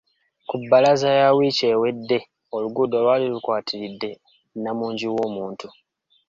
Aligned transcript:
Ku 0.47 0.55
bbalaza 0.61 1.09
ya 1.19 1.27
wiiki 1.37 1.65
ewedde 1.73 2.17
oluguudo 2.55 2.95
lwali 3.03 3.25
lukwatiridde 3.33 4.09
nnamungi 4.57 5.05
w'omuntu. 5.13 5.67